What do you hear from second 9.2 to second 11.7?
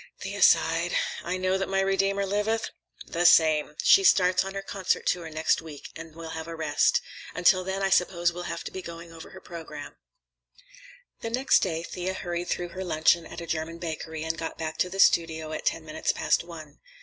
her programme." The next